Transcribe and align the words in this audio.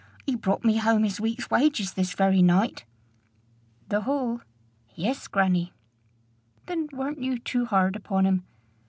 he 0.25 0.35
brought 0.35 0.65
me 0.65 0.77
home 0.77 1.03
his 1.03 1.21
week's 1.21 1.51
wages 1.51 1.93
this 1.93 2.15
very 2.15 2.41
night." 2.41 2.85
"The 3.89 4.01
whole?" 4.01 4.41
"Yes, 4.95 5.27
grannie" 5.27 5.73
"Then 6.65 6.89
weren't 6.91 7.21
you 7.21 7.37
too 7.37 7.65
hard 7.65 7.95
upon 7.95 8.25
him? 8.25 8.47